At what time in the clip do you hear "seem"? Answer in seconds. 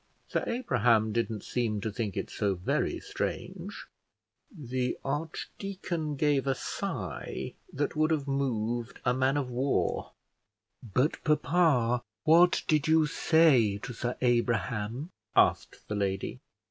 1.43-1.79